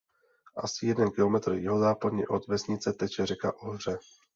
[0.57, 3.97] Asi jeden kilometr jihozápadně od vesnice teče řeka Ohře.